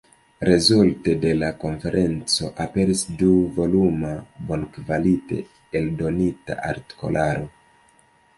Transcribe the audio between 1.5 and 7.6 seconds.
konferenco aperis du-voluma bonkvalite eldonita artikolaro.